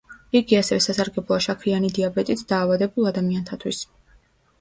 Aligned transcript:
იგი 0.37 0.55
ასევე 0.59 0.77
სასარგებლოა 0.85 1.43
შაქრიანი 1.47 1.91
დიაბეტით 1.97 2.41
დაავადებულ 2.53 3.11
ადამიანთათვის. 3.11 3.83